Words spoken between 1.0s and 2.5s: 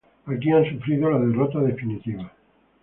la derrota definitiva.